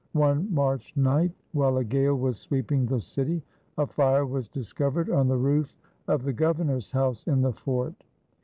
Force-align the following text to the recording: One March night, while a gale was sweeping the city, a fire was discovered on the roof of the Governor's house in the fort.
One 0.13 0.51
March 0.51 0.97
night, 0.97 1.31
while 1.51 1.77
a 1.77 1.83
gale 1.83 2.15
was 2.15 2.39
sweeping 2.39 2.87
the 2.87 2.99
city, 2.99 3.43
a 3.77 3.85
fire 3.85 4.25
was 4.25 4.47
discovered 4.47 5.11
on 5.11 5.27
the 5.27 5.37
roof 5.37 5.75
of 6.07 6.23
the 6.23 6.33
Governor's 6.33 6.91
house 6.91 7.27
in 7.27 7.43
the 7.43 7.53
fort. 7.53 8.03